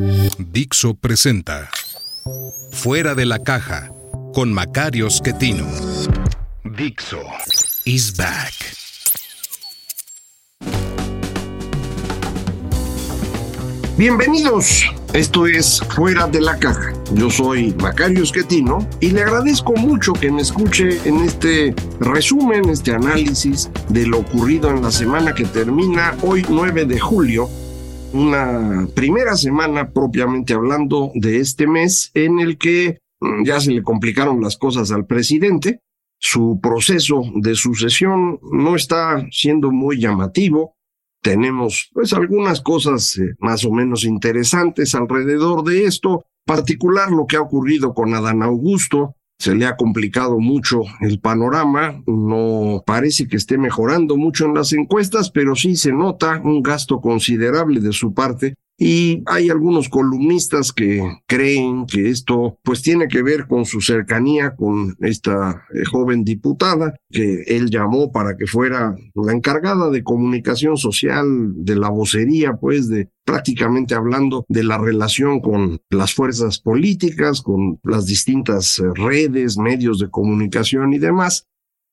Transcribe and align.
Dixo 0.00 0.94
presenta 0.94 1.68
Fuera 2.72 3.14
de 3.14 3.26
la 3.26 3.38
caja 3.38 3.92
con 4.32 4.50
Macario 4.50 5.10
Schettino. 5.10 5.66
Dixo 6.64 7.20
is 7.84 8.16
back. 8.16 8.54
Bienvenidos, 13.98 14.86
esto 15.12 15.46
es 15.46 15.82
Fuera 15.90 16.26
de 16.26 16.40
la 16.40 16.58
Caja. 16.58 16.94
Yo 17.12 17.28
soy 17.28 17.74
Macario 17.82 18.24
Schettino 18.24 18.88
y 19.00 19.10
le 19.10 19.20
agradezco 19.20 19.74
mucho 19.74 20.14
que 20.14 20.32
me 20.32 20.40
escuche 20.40 20.98
en 21.04 21.20
este 21.20 21.74
resumen, 22.00 22.70
este 22.70 22.94
análisis 22.94 23.68
de 23.90 24.06
lo 24.06 24.20
ocurrido 24.20 24.70
en 24.70 24.80
la 24.80 24.90
semana 24.90 25.34
que 25.34 25.44
termina 25.44 26.16
hoy 26.22 26.46
9 26.48 26.86
de 26.86 26.98
julio, 26.98 27.50
una 28.12 28.88
primera 28.94 29.36
semana 29.36 29.90
propiamente 29.90 30.54
hablando 30.54 31.10
de 31.14 31.38
este 31.38 31.66
mes 31.66 32.10
en 32.14 32.40
el 32.40 32.58
que 32.58 32.98
mm, 33.20 33.44
ya 33.44 33.60
se 33.60 33.72
le 33.72 33.82
complicaron 33.82 34.40
las 34.40 34.56
cosas 34.56 34.90
al 34.92 35.06
presidente. 35.06 35.80
Su 36.18 36.60
proceso 36.62 37.22
de 37.34 37.54
sucesión 37.54 38.38
no 38.52 38.76
está 38.76 39.26
siendo 39.30 39.70
muy 39.70 39.98
llamativo 39.98 40.74
tenemos 41.22 41.90
pues 41.92 42.12
algunas 42.12 42.60
cosas 42.60 43.18
eh, 43.18 43.34
más 43.38 43.64
o 43.64 43.70
menos 43.70 44.04
interesantes 44.04 44.94
alrededor 44.94 45.64
de 45.64 45.84
esto, 45.84 46.24
particular 46.46 47.10
lo 47.10 47.26
que 47.26 47.36
ha 47.36 47.42
ocurrido 47.42 47.94
con 47.94 48.14
Adán 48.14 48.42
Augusto. 48.42 49.16
Se 49.40 49.54
le 49.54 49.64
ha 49.64 49.74
complicado 49.74 50.38
mucho 50.38 50.82
el 51.00 51.18
panorama, 51.18 52.02
no 52.06 52.82
parece 52.84 53.26
que 53.26 53.38
esté 53.38 53.56
mejorando 53.56 54.18
mucho 54.18 54.44
en 54.44 54.52
las 54.52 54.74
encuestas, 54.74 55.30
pero 55.30 55.56
sí 55.56 55.76
se 55.76 55.92
nota 55.92 56.42
un 56.44 56.62
gasto 56.62 57.00
considerable 57.00 57.80
de 57.80 57.92
su 57.92 58.12
parte 58.12 58.54
y 58.82 59.22
hay 59.26 59.50
algunos 59.50 59.90
columnistas 59.90 60.72
que 60.72 61.02
creen 61.26 61.84
que 61.84 62.08
esto 62.08 62.58
pues 62.62 62.80
tiene 62.80 63.08
que 63.08 63.22
ver 63.22 63.46
con 63.46 63.66
su 63.66 63.82
cercanía 63.82 64.56
con 64.56 64.96
esta 65.00 65.66
eh, 65.74 65.84
joven 65.84 66.24
diputada 66.24 66.94
que 67.10 67.42
él 67.46 67.68
llamó 67.68 68.10
para 68.10 68.38
que 68.38 68.46
fuera 68.46 68.96
la 69.14 69.32
encargada 69.34 69.90
de 69.90 70.02
comunicación 70.02 70.78
social, 70.78 71.26
de 71.62 71.76
la 71.76 71.90
vocería, 71.90 72.54
pues 72.54 72.88
de 72.88 73.10
prácticamente 73.26 73.94
hablando 73.94 74.46
de 74.48 74.64
la 74.64 74.78
relación 74.78 75.40
con 75.40 75.82
las 75.90 76.14
fuerzas 76.14 76.58
políticas, 76.58 77.42
con 77.42 77.78
las 77.82 78.06
distintas 78.06 78.78
eh, 78.78 78.84
redes, 78.94 79.58
medios 79.58 79.98
de 79.98 80.08
comunicación 80.08 80.94
y 80.94 80.98
demás. 80.98 81.46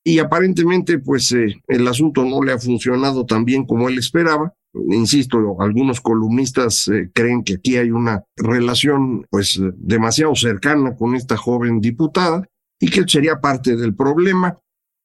Y 0.07 0.19
aparentemente, 0.19 0.99
pues 0.99 1.33
eh, 1.33 1.61
el 1.67 1.87
asunto 1.87 2.23
no 2.23 2.41
le 2.41 2.53
ha 2.53 2.57
funcionado 2.57 3.25
tan 3.25 3.43
bien 3.43 3.65
como 3.65 3.89
él 3.89 3.97
esperaba 3.97 4.53
insisto, 4.89 5.57
algunos 5.59 6.01
columnistas 6.01 6.87
eh, 6.87 7.09
creen 7.13 7.43
que 7.43 7.55
aquí 7.55 7.77
hay 7.77 7.91
una 7.91 8.23
relación 8.35 9.25
pues 9.29 9.59
demasiado 9.75 10.35
cercana 10.35 10.95
con 10.95 11.15
esta 11.15 11.37
joven 11.37 11.81
diputada 11.81 12.47
y 12.79 12.89
que 12.89 13.03
sería 13.07 13.39
parte 13.39 13.75
del 13.75 13.95
problema. 13.95 14.59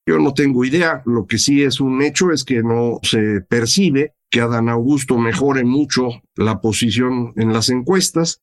Yo 0.06 0.18
no 0.18 0.34
tengo 0.34 0.64
idea, 0.64 1.02
lo 1.06 1.26
que 1.26 1.38
sí 1.38 1.62
es 1.62 1.80
un 1.80 2.02
hecho 2.02 2.32
es 2.32 2.44
que 2.44 2.62
no 2.62 2.98
se 3.02 3.40
percibe 3.40 4.14
que 4.30 4.40
Adán 4.40 4.68
Augusto 4.68 5.16
mejore 5.18 5.64
mucho 5.64 6.08
la 6.36 6.60
posición 6.60 7.32
en 7.36 7.52
las 7.52 7.68
encuestas. 7.68 8.40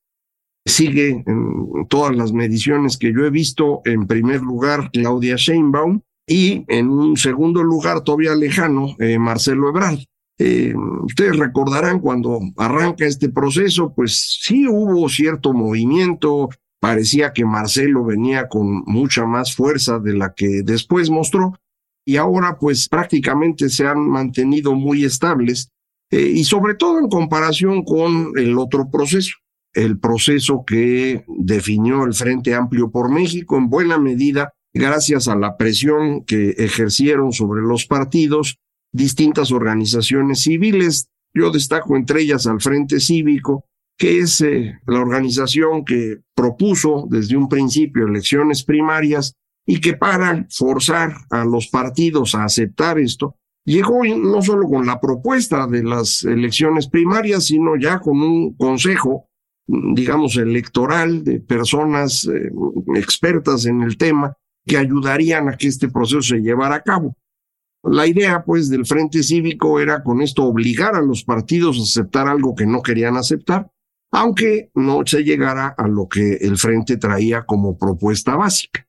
Sigue 0.66 1.23
en 1.25 1.88
todas 1.89 2.16
las 2.16 2.31
mediciones 2.31 2.97
que 2.97 3.12
yo 3.12 3.25
he 3.25 3.29
visto, 3.29 3.81
en 3.85 4.07
primer 4.07 4.41
lugar 4.41 4.89
Claudia 4.91 5.35
Sheinbaum 5.35 6.01
y 6.29 6.63
en 6.67 6.90
un 6.90 7.17
segundo 7.17 7.63
lugar, 7.63 8.01
todavía 8.01 8.35
lejano, 8.35 8.95
eh, 9.00 9.17
Marcelo 9.17 9.67
Ebrard. 9.69 9.97
Eh, 10.38 10.73
ustedes 11.01 11.38
recordarán 11.38 12.00
cuando 12.00 12.40
arranca 12.56 13.06
este 13.06 13.29
proceso, 13.29 13.91
pues 13.94 14.39
sí 14.41 14.68
hubo 14.68 15.09
cierto 15.09 15.53
movimiento, 15.53 16.50
parecía 16.79 17.34
que 17.34 17.44
Marcelo 17.44 18.06
venía 18.06 18.47
con 18.47 18.84
mucha 18.85 19.25
más 19.25 19.56
fuerza 19.56 20.00
de 20.00 20.13
la 20.13 20.34
que 20.34 20.62
después 20.63 21.09
mostró, 21.09 21.59
y 22.06 22.18
ahora 22.18 22.57
pues 22.59 22.88
prácticamente 22.88 23.68
se 23.68 23.88
han 23.88 24.07
mantenido 24.07 24.75
muy 24.75 25.03
estables, 25.03 25.72
eh, 26.12 26.22
y 26.22 26.44
sobre 26.44 26.75
todo 26.75 27.00
en 27.00 27.09
comparación 27.09 27.84
con 27.84 28.34
el 28.38 28.57
otro 28.59 28.89
proceso, 28.89 29.35
el 29.73 30.00
proceso 30.00 30.63
que 30.66 31.25
definió 31.28 32.03
el 32.06 32.13
Frente 32.13 32.53
Amplio 32.53 32.91
por 32.91 33.09
México 33.09 33.57
en 33.57 33.69
buena 33.69 33.97
medida 33.97 34.53
gracias 34.74 35.28
a 35.28 35.35
la 35.35 35.57
presión 35.57 36.24
que 36.25 36.52
ejercieron 36.52 37.31
sobre 37.31 37.62
los 37.62 37.85
partidos 37.85 38.59
distintas 38.91 39.52
organizaciones 39.52 40.41
civiles. 40.41 41.09
Yo 41.34 41.52
destaco 41.52 41.96
entre 41.96 42.22
ellas 42.22 42.47
al 42.47 42.62
Frente 42.62 43.00
Cívico, 43.00 43.66
que 43.97 44.19
es 44.19 44.41
eh, 44.41 44.80
la 44.88 45.00
organización 45.00 45.85
que 45.85 46.18
propuso 46.35 47.06
desde 47.09 47.38
un 47.38 47.50
principio 47.50 48.07
elecciones 48.07 48.63
primarias 48.63 49.35
y 49.66 49.81
que 49.81 49.94
para 49.94 50.47
forzar 50.50 51.13
a 51.30 51.46
los 51.46 51.68
partidos 51.68 52.34
a 52.34 52.46
aceptar 52.46 52.97
esto, 52.97 53.36
llegó 53.66 54.03
no 54.03 54.41
solo 54.41 54.68
con 54.68 54.88
la 54.88 55.00
propuesta 55.00 55.68
de 55.68 55.84
las 55.84 56.24
elecciones 56.24 56.88
primarias, 56.88 57.46
sino 57.46 57.75
ya 57.75 58.00
con 58.00 58.19
un 58.22 58.56
consejo, 58.56 59.28
digamos, 59.68 60.38
electoral 60.38 61.24
de 61.24 61.40
personas 61.41 62.25
eh, 62.25 62.50
expertas 62.96 63.66
en 63.66 63.84
el 63.84 63.97
tema 63.97 64.36
que 64.69 64.78
ayudarían 64.78 65.50
a 65.50 65.57
que 65.57 65.68
este 65.68 65.90
proceso 65.90 66.22
se 66.22 66.38
llevara 66.38 66.75
a 66.75 66.81
cabo. 66.81 67.18
La 67.84 68.06
idea, 68.06 68.44
pues, 68.44 68.69
del 68.69 68.85
Frente 68.85 69.24
Cívico 69.24 69.80
era 69.80 70.03
con 70.03 70.22
esto 70.22 70.44
obligar 70.44 70.96
a 70.96 71.02
los 71.02 71.24
partidos 71.24 71.80
a 71.80 71.84
aceptar 71.84 72.28
algo 72.28 72.53
que 72.53 72.68
no 72.68 72.84
querían 72.84 73.18
aceptar, 73.18 73.72
aunque 74.12 74.69
no 74.75 75.02
se 75.06 75.24
llegara 75.24 75.68
a 75.68 75.88
lo 75.88 76.07
que 76.07 76.34
el 76.35 76.57
Frente 76.57 76.97
traía 76.97 77.46
como 77.46 77.78
propuesta 77.78 78.35
básica. 78.35 78.85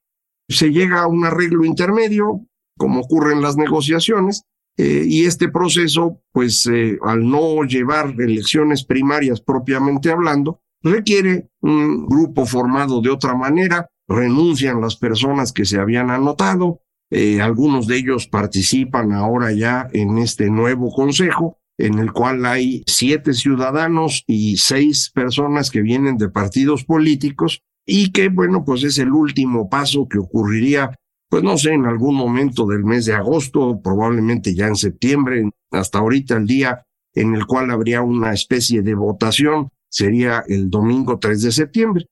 Se 0.49 0.71
llega 0.71 1.01
a 1.01 1.07
un 1.07 1.25
arreglo 1.25 1.65
intermedio, 1.65 2.47
como 2.77 3.01
ocurre 3.01 3.33
en 3.33 3.41
las 3.41 3.57
negociaciones, 3.57 4.43
eh, 4.77 5.05
y 5.07 5.25
este 5.25 5.49
proceso, 5.49 6.21
pues, 6.33 6.67
eh, 6.67 6.99
al 7.03 7.27
no 7.27 7.63
llevar 7.65 8.15
elecciones 8.19 8.85
primarias 8.85 9.41
propiamente 9.41 10.11
hablando, 10.11 10.61
requiere 10.83 11.49
un 11.61 12.07
grupo 12.07 12.45
formado 12.45 13.01
de 13.01 13.11
otra 13.11 13.35
manera, 13.35 13.89
renuncian 14.11 14.81
las 14.81 14.97
personas 14.97 15.53
que 15.53 15.65
se 15.65 15.79
habían 15.79 16.11
anotado, 16.11 16.81
eh, 17.11 17.41
algunos 17.41 17.87
de 17.87 17.97
ellos 17.97 18.27
participan 18.27 19.13
ahora 19.13 19.53
ya 19.53 19.89
en 19.93 20.19
este 20.19 20.51
nuevo 20.51 20.93
consejo, 20.93 21.59
en 21.79 21.99
el 21.99 22.13
cual 22.13 22.45
hay 22.45 22.83
siete 22.87 23.33
ciudadanos 23.33 24.25
y 24.27 24.57
seis 24.57 25.11
personas 25.15 25.71
que 25.71 25.81
vienen 25.81 26.19
de 26.19 26.29
partidos 26.29 26.85
políticos 26.85 27.63
y 27.87 28.11
que, 28.13 28.29
bueno, 28.29 28.65
pues 28.65 28.83
es 28.83 28.99
el 28.99 29.13
último 29.13 29.71
paso 29.71 30.09
que 30.09 30.19
ocurriría, 30.19 30.95
pues 31.29 31.43
no 31.43 31.57
sé, 31.57 31.73
en 31.73 31.87
algún 31.87 32.17
momento 32.17 32.67
del 32.67 32.85
mes 32.85 33.07
de 33.07 33.15
agosto, 33.15 33.81
probablemente 33.83 34.55
ya 34.55 34.67
en 34.67 34.77
septiembre, 34.77 35.51
hasta 35.71 36.01
ahorita 36.01 36.37
el 36.37 36.47
día 36.47 36.85
en 37.15 37.35
el 37.35 37.47
cual 37.47 37.71
habría 37.71 38.03
una 38.03 38.33
especie 38.33 38.83
de 38.83 38.95
votación, 38.95 39.71
sería 39.89 40.45
el 40.49 40.69
domingo 40.69 41.19
3 41.19 41.43
de 41.43 41.53
septiembre. 41.53 42.07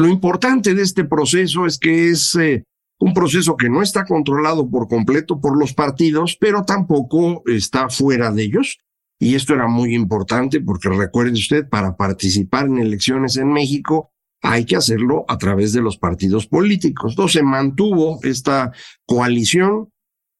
Lo 0.00 0.08
importante 0.08 0.74
de 0.74 0.80
este 0.80 1.04
proceso 1.04 1.66
es 1.66 1.78
que 1.78 2.08
es 2.08 2.34
eh, 2.36 2.64
un 3.00 3.12
proceso 3.12 3.54
que 3.54 3.68
no 3.68 3.82
está 3.82 4.06
controlado 4.06 4.66
por 4.70 4.88
completo 4.88 5.42
por 5.42 5.58
los 5.58 5.74
partidos, 5.74 6.38
pero 6.40 6.64
tampoco 6.64 7.42
está 7.44 7.90
fuera 7.90 8.30
de 8.30 8.44
ellos. 8.44 8.78
Y 9.18 9.34
esto 9.34 9.52
era 9.52 9.68
muy 9.68 9.94
importante 9.94 10.62
porque 10.62 10.88
recuerde 10.88 11.32
usted, 11.32 11.68
para 11.68 11.98
participar 11.98 12.64
en 12.64 12.78
elecciones 12.78 13.36
en 13.36 13.52
México 13.52 14.10
hay 14.40 14.64
que 14.64 14.76
hacerlo 14.76 15.26
a 15.28 15.36
través 15.36 15.74
de 15.74 15.82
los 15.82 15.98
partidos 15.98 16.46
políticos. 16.46 17.12
Entonces 17.12 17.40
se 17.40 17.42
mantuvo 17.42 18.20
esta 18.22 18.72
coalición, 19.04 19.90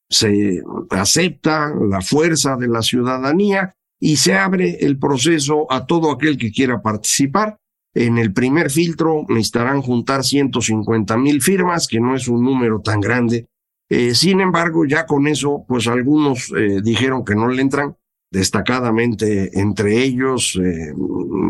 se 0.09 0.63
acepta 0.89 1.71
la 1.87 2.01
fuerza 2.01 2.55
de 2.55 2.67
la 2.67 2.81
ciudadanía 2.81 3.75
y 3.99 4.15
se 4.15 4.33
abre 4.33 4.79
el 4.81 4.97
proceso 4.97 5.71
a 5.71 5.85
todo 5.85 6.09
aquel 6.09 6.39
que 6.39 6.51
quiera 6.51 6.81
participar. 6.81 7.60
En 7.93 8.17
el 8.17 8.33
primer 8.33 8.71
filtro 8.71 9.25
necesitarán 9.27 9.81
juntar 9.81 10.23
150 10.23 11.17
mil 11.17 11.41
firmas, 11.41 11.87
que 11.87 11.99
no 11.99 12.15
es 12.15 12.27
un 12.27 12.43
número 12.43 12.81
tan 12.81 13.01
grande. 13.01 13.47
Eh, 13.89 14.15
sin 14.15 14.39
embargo, 14.39 14.85
ya 14.85 15.05
con 15.05 15.27
eso, 15.27 15.65
pues 15.67 15.87
algunos 15.87 16.53
eh, 16.57 16.81
dijeron 16.81 17.25
que 17.25 17.35
no 17.35 17.47
le 17.47 17.61
entran. 17.61 17.95
destacadamente 18.33 19.59
entre 19.59 20.01
ellos 20.01 20.57
eh, 20.63 20.93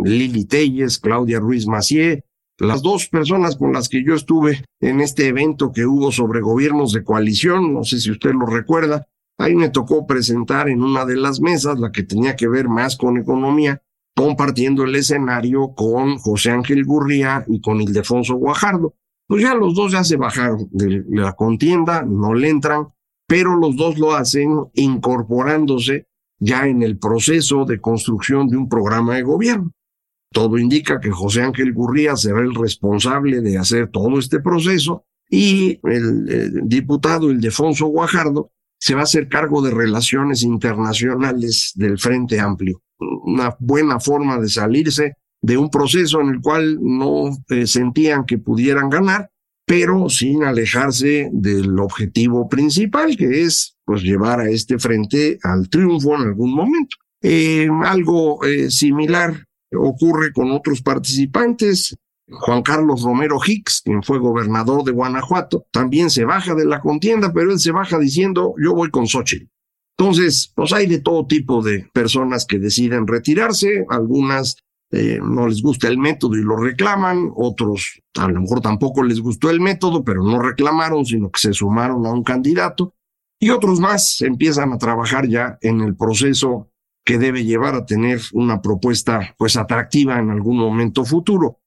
Lili 0.04 0.46
Telles, 0.46 0.98
Claudia 0.98 1.40
Ruiz 1.40 1.68
Macié, 1.68 2.26
las 2.58 2.82
dos 2.82 3.08
personas 3.08 3.56
con 3.56 3.72
las 3.72 3.88
que 3.88 4.04
yo 4.04 4.16
estuve 4.16 4.66
en 4.80 5.00
este 5.00 5.28
evento 5.28 5.72
que 5.72 5.86
hubo 5.86 6.12
sobre 6.12 6.42
gobiernos 6.42 6.92
de 6.92 7.04
coalición, 7.04 7.74
no 7.74 7.84
sé 7.84 8.00
si 8.00 8.10
usted 8.10 8.32
lo 8.34 8.48
recuerda, 8.48 9.08
ahí 9.38 9.56
me 9.56 9.70
tocó 9.70 10.08
presentar 10.08 10.70
en 10.70 10.82
una 10.82 11.06
de 11.06 11.18
las 11.18 11.40
mesas, 11.40 11.80
la 11.80 11.92
que 11.92 12.04
tenía 12.04 12.36
que 12.36 12.48
ver 12.48 12.68
más 12.68 12.98
con 12.98 13.18
economía, 13.18 13.82
compartiendo 14.16 14.84
el 14.84 14.96
escenario 14.96 15.74
con 15.76 16.18
José 16.18 16.52
Ángel 16.52 16.86
Gurría 16.86 17.46
y 17.48 17.62
con 17.62 17.82
Ildefonso 17.82 18.36
Guajardo. 18.36 18.96
Pues 19.28 19.44
ya 19.44 19.56
los 19.56 19.74
dos 19.76 19.94
ya 19.94 20.04
se 20.04 20.18
bajaron 20.18 20.68
de 20.72 21.04
la 21.10 21.34
contienda, 21.34 22.04
no 22.04 22.34
le 22.34 22.50
entran, 22.50 22.90
pero 23.28 23.56
los 23.56 23.78
dos 23.78 23.98
lo 23.98 24.14
hacen 24.14 24.58
incorporándose 24.74 26.08
ya 26.40 26.68
en 26.68 26.84
el 26.84 26.98
proceso 26.98 27.66
de 27.66 27.80
construcción 27.80 28.50
de 28.50 28.58
un 28.58 28.68
programa 28.68 29.16
de 29.16 29.22
gobierno. 29.22 29.72
Todo 30.34 30.58
indica 30.58 31.00
que 31.00 31.12
José 31.12 31.44
Ángel 31.44 31.74
Gurría 31.74 32.16
será 32.16 32.40
el 32.40 32.56
responsable 32.56 33.42
de 33.42 33.58
hacer 33.58 33.90
todo 33.90 34.18
este 34.18 34.40
proceso 34.40 35.06
y 35.30 35.80
el, 35.84 36.68
diputado 36.68 37.32
Ildefonso 37.32 37.88
Guajardo 37.88 38.52
se 38.78 38.96
va 38.96 39.02
a 39.02 39.04
hacer 39.04 39.30
cargo 39.30 39.62
de 39.62 39.72
relaciones 39.72 40.44
internacionales 40.44 41.72
del 41.76 42.00
Frente 42.00 42.40
Amplio. 42.40 42.82
Una 43.24 43.56
buena 43.60 44.00
forma 44.00 44.40
de 44.40 44.50
salirse 44.50 45.16
de 45.42 45.58
un 45.58 45.70
proceso 45.70 46.22
en 46.22 46.30
el 46.30 46.42
cual 46.42 46.78
no 46.82 47.30
eh, 47.50 47.66
sentían 47.66 48.26
que 48.26 48.38
pudieran 48.38 48.90
ganar, 48.90 49.32
pero 49.66 50.10
sin 50.10 50.44
alejarse 50.44 51.30
del 51.32 51.80
objetivo 51.80 52.48
principal, 52.48 53.18
que 53.18 53.44
es 53.44 53.78
pues 53.86 54.04
llevar 54.04 54.40
a 54.42 54.50
este 54.50 54.78
frente 54.78 55.40
al 55.44 55.70
triunfo 55.70 56.16
en 56.16 56.22
algún 56.22 56.54
momento. 56.54 56.98
Eh, 57.22 57.70
algo 57.84 58.44
eh, 58.44 58.70
similar 58.70 59.46
ocurre 59.74 60.32
con 60.34 60.52
otros 60.52 60.82
participantes. 60.82 61.96
Juan 62.28 62.62
Carlos 62.62 63.04
Romero 63.04 63.40
Hicks, 63.46 63.82
quien 63.84 64.04
fue 64.04 64.18
gobernador 64.18 64.84
de 64.84 64.92
Guanajuato, 64.92 65.66
también 65.72 66.10
se 66.10 66.24
baja 66.24 66.56
de 66.56 66.66
la 66.66 66.80
contienda, 66.80 67.34
pero 67.34 67.52
él 67.52 67.60
se 67.60 67.72
baja 67.72 68.00
diciendo 68.00 68.54
yo 68.64 68.74
voy 68.74 68.90
con 68.90 69.08
Xochitl. 69.08 69.50
Entonces, 70.02 70.52
pues 70.56 70.74
hay 70.74 70.88
de 70.88 71.00
todo 71.00 71.28
tipo 71.28 71.62
de 71.62 71.88
personas 71.94 72.48
que 72.48 72.58
deciden 72.58 73.06
retirarse, 73.06 73.86
algunas 73.88 74.58
eh, 74.90 75.20
no 75.22 75.48
les 75.48 75.62
gusta 75.62 75.90
el 75.90 76.00
método 76.00 76.36
y 76.38 76.42
lo 76.42 76.58
reclaman, 76.58 77.30
otros 77.36 78.02
a 78.18 78.28
lo 78.28 78.42
mejor 78.42 78.62
tampoco 78.62 79.04
les 79.04 79.20
gustó 79.20 79.52
el 79.52 79.60
método, 79.60 80.04
pero 80.04 80.24
no 80.24 80.42
reclamaron, 80.42 81.06
sino 81.06 81.30
que 81.30 81.40
se 81.40 81.54
sumaron 81.54 82.04
a 82.08 82.14
un 82.14 82.24
candidato, 82.24 82.96
y 83.40 83.52
otros 83.52 83.80
más 83.80 84.24
empiezan 84.24 84.74
a 84.74 84.80
trabajar 84.80 85.28
ya 85.28 85.60
en 85.62 85.82
el 85.82 85.96
proceso 85.96 86.72
que 87.06 87.20
debe 87.20 87.46
llevar 87.46 87.76
a 87.76 87.86
tener 87.86 88.22
una 88.34 88.60
propuesta 88.60 89.36
pues 89.38 89.56
atractiva 89.56 90.18
en 90.18 90.32
algún 90.32 90.58
momento 90.58 91.06
futuro. 91.06 91.60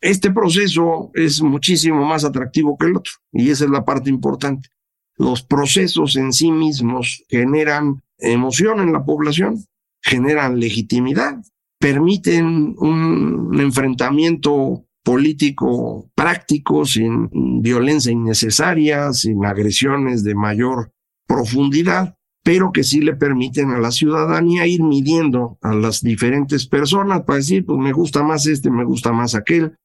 Este 0.00 0.32
proceso 0.32 1.12
es 1.14 1.40
muchísimo 1.40 2.04
más 2.04 2.24
atractivo 2.24 2.76
que 2.76 2.86
el 2.86 2.96
otro 2.96 3.12
y 3.30 3.50
esa 3.50 3.64
es 3.64 3.70
la 3.70 3.84
parte 3.84 4.10
importante. 4.10 4.70
Los 5.16 5.42
procesos 5.42 6.16
en 6.16 6.32
sí 6.32 6.50
mismos 6.50 7.24
generan 7.28 8.02
emoción 8.18 8.80
en 8.80 8.92
la 8.92 9.04
población, 9.04 9.64
generan 10.02 10.60
legitimidad, 10.60 11.42
permiten 11.78 12.74
un 12.78 13.58
enfrentamiento 13.58 14.84
político 15.02 16.10
práctico, 16.14 16.84
sin 16.84 17.62
violencia 17.62 18.12
innecesaria, 18.12 19.12
sin 19.12 19.44
agresiones 19.44 20.24
de 20.24 20.34
mayor 20.34 20.92
profundidad 21.26 22.16
pero 22.46 22.70
que 22.70 22.84
sí 22.84 23.00
le 23.00 23.16
permiten 23.16 23.72
a 23.72 23.80
la 23.80 23.90
ciudadanía 23.90 24.68
ir 24.68 24.80
midiendo 24.80 25.58
a 25.62 25.74
las 25.74 26.00
diferentes 26.00 26.68
personas 26.68 27.22
para 27.22 27.38
decir, 27.38 27.66
pues 27.66 27.76
me 27.76 27.92
gusta 27.92 28.22
más 28.22 28.46
este, 28.46 28.70
me 28.70 28.84
gusta 28.84 29.10
más 29.10 29.34
aquel. 29.34 29.76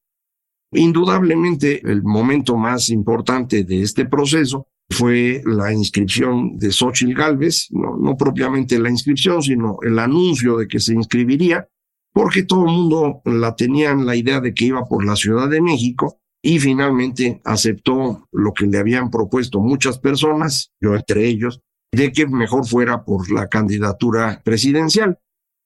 Indudablemente, 0.72 1.82
el 1.90 2.04
momento 2.04 2.58
más 2.58 2.92
importante 2.92 3.64
de 3.64 3.82
este 3.82 4.06
proceso 4.06 4.68
fue 4.92 5.42
la 5.46 5.74
inscripción 5.74 6.58
de 6.58 6.72
Xochitl 6.72 7.14
Galvez, 7.14 7.68
no, 7.72 7.98
no 7.98 8.16
propiamente 8.16 8.80
la 8.80 8.90
inscripción, 8.90 9.42
sino 9.42 9.78
el 9.82 9.98
anuncio 9.98 10.58
de 10.58 10.68
que 10.68 10.80
se 10.80 10.94
inscribiría, 10.94 11.68
porque 12.14 12.44
todo 12.44 12.66
el 12.66 12.72
mundo 12.74 13.22
la 13.26 13.56
tenía 13.56 13.92
en 13.92 14.06
la 14.06 14.16
idea 14.16 14.40
de 14.40 14.54
que 14.54 14.66
iba 14.66 14.86
por 14.86 15.06
la 15.06 15.16
Ciudad 15.16 15.50
de 15.50 15.62
México 15.62 16.20
y 16.44 16.60
finalmente 16.60 17.42
aceptó 17.46 18.28
lo 18.32 18.54
que 18.54 18.66
le 18.66 18.78
habían 18.78 19.10
propuesto 19.10 19.60
muchas 19.60 20.00
personas, 20.00 20.72
yo 20.82 20.96
entre 20.96 21.28
ellos, 21.28 21.62
de 21.92 22.12
que 22.12 22.26
mejor 22.28 22.66
fuera 22.66 23.04
por 23.04 23.32
la 23.32 23.48
candidatura 23.48 24.42
presidencial. 24.44 25.20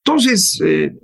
Entonces, 0.04 0.60
eh, 0.64 0.94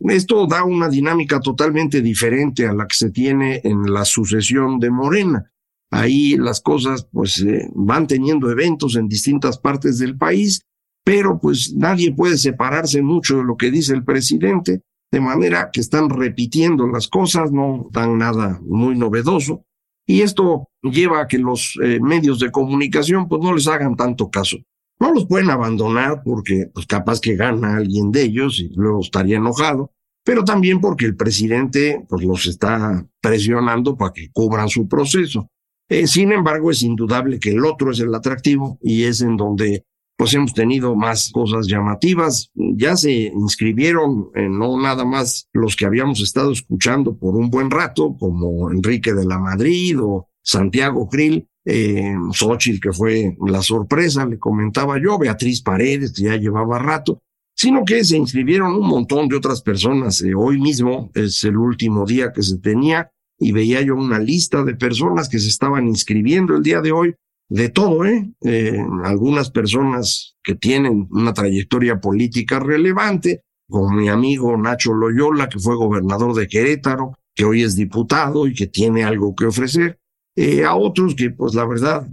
esto 0.00 0.46
da 0.46 0.64
una 0.64 0.88
dinámica 0.88 1.40
totalmente 1.40 2.00
diferente 2.02 2.66
a 2.66 2.72
la 2.72 2.86
que 2.86 2.94
se 2.94 3.10
tiene 3.10 3.60
en 3.64 3.92
la 3.92 4.04
sucesión 4.04 4.78
de 4.78 4.90
Morena. 4.90 5.50
Ahí 5.90 6.36
las 6.36 6.60
cosas 6.60 7.08
pues 7.12 7.40
eh, 7.42 7.68
van 7.74 8.06
teniendo 8.06 8.50
eventos 8.50 8.96
en 8.96 9.08
distintas 9.08 9.58
partes 9.58 9.98
del 9.98 10.16
país, 10.16 10.62
pero 11.04 11.38
pues 11.38 11.72
nadie 11.74 12.12
puede 12.12 12.36
separarse 12.36 13.02
mucho 13.02 13.38
de 13.38 13.44
lo 13.44 13.56
que 13.56 13.70
dice 13.70 13.94
el 13.94 14.04
presidente, 14.04 14.82
de 15.12 15.20
manera 15.20 15.70
que 15.72 15.80
están 15.80 16.10
repitiendo 16.10 16.88
las 16.88 17.08
cosas, 17.08 17.52
no 17.52 17.88
dan 17.92 18.18
nada 18.18 18.60
muy 18.64 18.96
novedoso. 18.96 19.64
Y 20.06 20.22
esto 20.22 20.68
lleva 20.82 21.22
a 21.22 21.26
que 21.26 21.38
los 21.38 21.78
eh, 21.82 22.00
medios 22.00 22.38
de 22.38 22.50
comunicación 22.50 23.28
pues 23.28 23.42
no 23.42 23.54
les 23.54 23.66
hagan 23.68 23.96
tanto 23.96 24.30
caso. 24.30 24.56
No 24.98 25.12
los 25.12 25.26
pueden 25.26 25.50
abandonar 25.50 26.22
porque 26.24 26.70
pues 26.72 26.86
capaz 26.86 27.20
que 27.20 27.36
gana 27.36 27.76
alguien 27.76 28.10
de 28.10 28.22
ellos 28.22 28.58
y 28.60 28.70
luego 28.74 29.00
estaría 29.00 29.36
enojado, 29.36 29.92
pero 30.24 30.44
también 30.44 30.80
porque 30.80 31.04
el 31.04 31.16
presidente 31.16 32.04
pues 32.08 32.24
los 32.24 32.46
está 32.46 33.06
presionando 33.20 33.96
para 33.96 34.12
que 34.12 34.30
cubran 34.32 34.68
su 34.68 34.88
proceso. 34.88 35.50
Eh, 35.88 36.06
sin 36.06 36.32
embargo, 36.32 36.70
es 36.70 36.82
indudable 36.82 37.38
que 37.38 37.50
el 37.50 37.64
otro 37.64 37.92
es 37.92 38.00
el 38.00 38.14
atractivo 38.14 38.78
y 38.82 39.04
es 39.04 39.20
en 39.20 39.36
donde 39.36 39.84
pues 40.16 40.32
hemos 40.32 40.54
tenido 40.54 40.96
más 40.96 41.30
cosas 41.30 41.66
llamativas. 41.66 42.50
Ya 42.54 42.96
se 42.96 43.12
inscribieron 43.12 44.30
eh, 44.34 44.48
no 44.48 44.80
nada 44.80 45.04
más 45.04 45.48
los 45.52 45.76
que 45.76 45.84
habíamos 45.84 46.20
estado 46.20 46.52
escuchando 46.52 47.16
por 47.16 47.36
un 47.36 47.50
buen 47.50 47.70
rato, 47.70 48.16
como 48.18 48.70
Enrique 48.70 49.12
de 49.12 49.26
la 49.26 49.38
Madrid 49.38 49.98
o 50.00 50.28
Santiago 50.42 51.08
Krill, 51.08 51.46
eh, 51.64 52.14
Xochitl, 52.32 52.80
que 52.80 52.92
fue 52.92 53.36
la 53.46 53.60
sorpresa, 53.60 54.24
le 54.24 54.38
comentaba 54.38 54.98
yo, 55.00 55.18
Beatriz 55.18 55.60
Paredes, 55.60 56.12
que 56.12 56.22
ya 56.22 56.36
llevaba 56.36 56.78
rato, 56.78 57.20
sino 57.54 57.84
que 57.84 58.04
se 58.04 58.16
inscribieron 58.16 58.74
un 58.74 58.86
montón 58.86 59.28
de 59.28 59.36
otras 59.36 59.60
personas. 59.62 60.22
Eh, 60.22 60.34
hoy 60.34 60.60
mismo 60.60 61.10
es 61.14 61.42
el 61.44 61.56
último 61.56 62.06
día 62.06 62.32
que 62.32 62.42
se 62.42 62.58
tenía 62.58 63.10
y 63.38 63.52
veía 63.52 63.82
yo 63.82 63.94
una 63.94 64.18
lista 64.18 64.64
de 64.64 64.74
personas 64.74 65.28
que 65.28 65.38
se 65.38 65.48
estaban 65.48 65.86
inscribiendo 65.86 66.56
el 66.56 66.62
día 66.62 66.80
de 66.80 66.92
hoy 66.92 67.14
de 67.48 67.68
todo, 67.68 68.04
¿eh? 68.04 68.32
¿eh? 68.42 68.84
Algunas 69.04 69.50
personas 69.50 70.36
que 70.42 70.54
tienen 70.54 71.06
una 71.10 71.32
trayectoria 71.32 72.00
política 72.00 72.58
relevante, 72.58 73.42
como 73.68 73.90
mi 73.90 74.08
amigo 74.08 74.56
Nacho 74.56 74.94
Loyola, 74.94 75.48
que 75.48 75.58
fue 75.58 75.76
gobernador 75.76 76.34
de 76.34 76.48
Querétaro, 76.48 77.18
que 77.34 77.44
hoy 77.44 77.62
es 77.62 77.76
diputado 77.76 78.46
y 78.46 78.54
que 78.54 78.66
tiene 78.66 79.04
algo 79.04 79.34
que 79.34 79.46
ofrecer, 79.46 79.98
eh, 80.34 80.64
a 80.64 80.74
otros 80.74 81.14
que, 81.14 81.30
pues 81.30 81.54
la 81.54 81.66
verdad, 81.66 82.08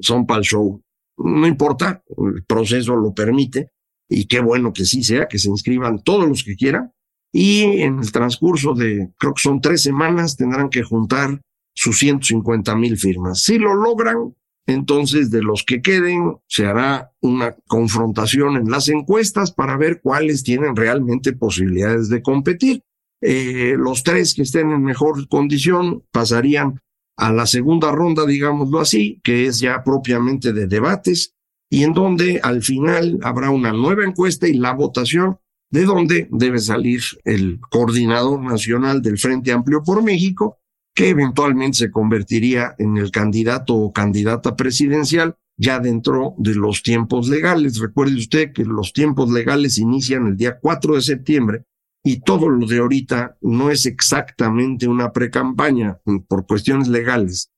son 0.00 0.26
para 0.26 0.38
el 0.38 0.44
show. 0.44 0.80
No 1.18 1.46
importa, 1.46 2.02
el 2.16 2.44
proceso 2.44 2.96
lo 2.96 3.12
permite, 3.12 3.70
y 4.08 4.26
qué 4.26 4.40
bueno 4.40 4.72
que 4.72 4.84
sí 4.84 5.02
sea, 5.02 5.26
que 5.26 5.38
se 5.38 5.48
inscriban 5.48 6.02
todos 6.02 6.28
los 6.28 6.44
que 6.44 6.56
quieran, 6.56 6.92
y 7.32 7.80
en 7.80 7.98
el 7.98 8.12
transcurso 8.12 8.74
de, 8.74 9.10
creo 9.18 9.34
que 9.34 9.42
son 9.42 9.60
tres 9.60 9.82
semanas, 9.82 10.36
tendrán 10.36 10.68
que 10.68 10.82
juntar 10.82 11.40
sus 11.74 11.98
150 11.98 12.76
mil 12.76 12.98
firmas. 12.98 13.42
Si 13.42 13.58
lo 13.58 13.74
logran, 13.74 14.34
entonces, 14.66 15.30
de 15.30 15.42
los 15.42 15.64
que 15.64 15.82
queden, 15.82 16.36
se 16.46 16.66
hará 16.66 17.10
una 17.20 17.56
confrontación 17.66 18.56
en 18.56 18.70
las 18.70 18.88
encuestas 18.88 19.50
para 19.50 19.76
ver 19.76 20.00
cuáles 20.00 20.44
tienen 20.44 20.76
realmente 20.76 21.32
posibilidades 21.32 22.08
de 22.08 22.22
competir. 22.22 22.82
Eh, 23.20 23.74
los 23.76 24.02
tres 24.02 24.34
que 24.34 24.42
estén 24.42 24.70
en 24.70 24.82
mejor 24.82 25.28
condición 25.28 26.04
pasarían 26.12 26.80
a 27.16 27.32
la 27.32 27.46
segunda 27.46 27.92
ronda, 27.92 28.26
digámoslo 28.26 28.80
así, 28.80 29.20
que 29.24 29.46
es 29.46 29.58
ya 29.58 29.82
propiamente 29.82 30.52
de 30.52 30.66
debates, 30.66 31.34
y 31.70 31.84
en 31.84 31.94
donde 31.94 32.40
al 32.42 32.62
final 32.62 33.18
habrá 33.22 33.50
una 33.50 33.72
nueva 33.72 34.04
encuesta 34.04 34.46
y 34.46 34.54
la 34.54 34.72
votación 34.72 35.38
de 35.72 35.84
donde 35.84 36.28
debe 36.30 36.60
salir 36.60 37.02
el 37.24 37.58
coordinador 37.70 38.40
nacional 38.40 39.02
del 39.02 39.18
Frente 39.18 39.50
Amplio 39.50 39.82
por 39.82 40.02
México 40.04 40.58
que 40.94 41.08
eventualmente 41.08 41.78
se 41.78 41.90
convertiría 41.90 42.74
en 42.78 42.98
el 42.98 43.10
candidato 43.10 43.74
o 43.74 43.92
candidata 43.92 44.54
presidencial 44.54 45.36
ya 45.56 45.80
dentro 45.80 46.34
de 46.36 46.54
los 46.54 46.82
tiempos 46.82 47.28
legales. 47.28 47.78
Recuerde 47.78 48.16
usted 48.16 48.52
que 48.52 48.64
los 48.64 48.92
tiempos 48.92 49.30
legales 49.30 49.78
inician 49.78 50.26
el 50.26 50.36
día 50.36 50.58
4 50.60 50.96
de 50.96 51.00
septiembre 51.00 51.64
y 52.04 52.20
todo 52.20 52.48
lo 52.48 52.66
de 52.66 52.78
ahorita 52.78 53.38
no 53.40 53.70
es 53.70 53.86
exactamente 53.86 54.86
una 54.86 55.12
precampaña 55.12 55.98
por 56.28 56.46
cuestiones 56.46 56.88
legales. 56.88 57.50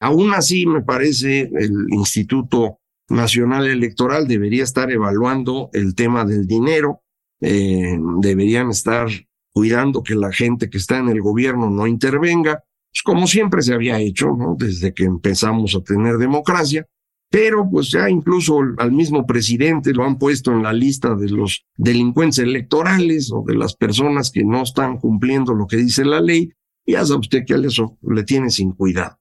Aún 0.00 0.32
así, 0.32 0.66
me 0.66 0.82
parece, 0.82 1.50
el 1.52 1.86
Instituto 1.90 2.78
Nacional 3.10 3.66
Electoral 3.66 4.28
debería 4.28 4.62
estar 4.62 4.90
evaluando 4.90 5.70
el 5.72 5.94
tema 5.94 6.24
del 6.24 6.46
dinero, 6.46 7.02
eh, 7.40 7.98
deberían 8.20 8.70
estar 8.70 9.08
cuidando 9.52 10.02
que 10.02 10.14
la 10.14 10.32
gente 10.32 10.70
que 10.70 10.78
está 10.78 10.98
en 10.98 11.08
el 11.08 11.20
gobierno 11.20 11.70
no 11.70 11.86
intervenga, 11.86 12.62
pues 12.90 13.02
como 13.04 13.26
siempre 13.26 13.62
se 13.62 13.74
había 13.74 14.00
hecho. 14.00 14.36
Desde 14.56 14.92
que 14.94 15.04
empezamos 15.04 15.74
a 15.74 15.80
tener 15.80 16.16
democracia, 16.16 16.86
pero 17.30 17.68
pues 17.70 17.90
ya 17.90 18.08
incluso 18.08 18.60
al 18.78 18.92
mismo 18.92 19.26
presidente 19.26 19.92
lo 19.92 20.04
han 20.04 20.18
puesto 20.18 20.52
en 20.52 20.62
la 20.62 20.72
lista 20.72 21.14
de 21.14 21.28
los 21.28 21.66
delincuentes 21.76 22.38
electorales 22.38 23.30
o 23.32 23.44
de 23.46 23.54
las 23.54 23.76
personas 23.76 24.30
que 24.30 24.44
no 24.44 24.62
están 24.62 24.98
cumpliendo 24.98 25.54
lo 25.54 25.66
que 25.66 25.76
dice 25.76 26.04
la 26.04 26.20
ley, 26.20 26.52
ya 26.86 27.04
sabe 27.04 27.20
usted 27.20 27.44
que 27.44 27.54
eso 27.54 27.98
le 28.02 28.24
tiene 28.24 28.50
sin 28.50 28.72
cuidado. 28.72 29.18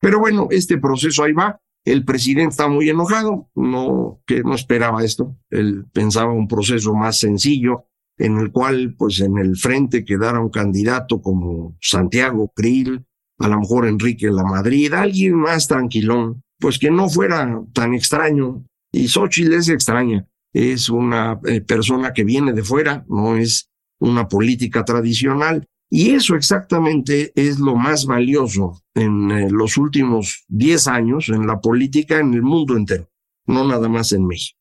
Pero 0.00 0.20
bueno, 0.20 0.48
este 0.50 0.76
proceso 0.78 1.24
ahí 1.24 1.32
va. 1.32 1.58
El 1.86 2.04
presidente 2.04 2.50
está 2.50 2.68
muy 2.68 2.90
enojado, 2.90 3.48
no, 3.54 4.20
que 4.26 4.42
no 4.42 4.56
esperaba 4.56 5.04
esto. 5.04 5.36
Él 5.50 5.86
pensaba 5.92 6.32
un 6.32 6.48
proceso 6.48 6.92
más 6.94 7.20
sencillo, 7.20 7.84
en 8.18 8.38
el 8.38 8.50
cual, 8.50 8.96
pues, 8.98 9.20
en 9.20 9.38
el 9.38 9.56
frente 9.56 10.04
quedara 10.04 10.40
un 10.40 10.50
candidato 10.50 11.22
como 11.22 11.76
Santiago 11.80 12.52
Krill, 12.56 13.06
a 13.38 13.46
lo 13.46 13.60
mejor 13.60 13.86
Enrique 13.86 14.32
La 14.32 14.42
Madrid, 14.42 14.92
alguien 14.94 15.36
más 15.36 15.68
tranquilón, 15.68 16.42
pues 16.58 16.80
que 16.80 16.90
no 16.90 17.08
fuera 17.08 17.62
tan 17.72 17.94
extraño. 17.94 18.66
Y 18.90 19.06
Xochitl 19.06 19.52
es 19.52 19.68
extraña, 19.68 20.26
es 20.52 20.88
una 20.88 21.38
eh, 21.46 21.60
persona 21.60 22.12
que 22.12 22.24
viene 22.24 22.52
de 22.52 22.64
fuera, 22.64 23.04
no 23.08 23.36
es 23.36 23.70
una 24.00 24.26
política 24.26 24.84
tradicional. 24.84 25.68
Y 25.88 26.10
eso 26.10 26.34
exactamente 26.34 27.32
es 27.36 27.58
lo 27.58 27.76
más 27.76 28.06
valioso 28.06 28.82
en 28.94 29.30
eh, 29.30 29.48
los 29.50 29.76
últimos 29.76 30.44
10 30.48 30.88
años 30.88 31.28
en 31.28 31.46
la 31.46 31.60
política 31.60 32.18
en 32.18 32.34
el 32.34 32.42
mundo 32.42 32.76
entero, 32.76 33.08
no 33.46 33.66
nada 33.66 33.88
más 33.88 34.12
en 34.12 34.26
México. 34.26 34.58